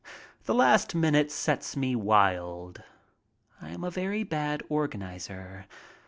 [0.45, 2.81] The last minute sets me wild.
[3.61, 5.67] I am a very bad organizer.